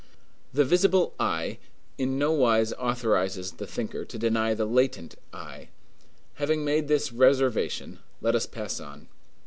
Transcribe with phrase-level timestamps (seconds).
[0.51, 1.59] The visible I
[1.99, 5.67] in nowise authorizes the thinker to deny the latent I.
[6.41, 9.09] Having made this reservation, let us pass on.